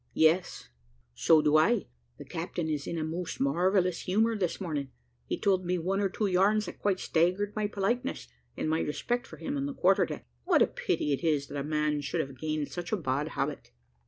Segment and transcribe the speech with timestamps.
[0.15, 0.69] "Yes."
[1.13, 1.85] "So do I.
[2.17, 4.89] The captain is in a most marvellous humour this morning.
[5.27, 8.27] He told me one or two yarns that quite staggered my politeness
[8.57, 10.25] and my respect for him on the quarter deck.
[10.43, 13.69] What a pity it is that a man should have gained such a bad habit!"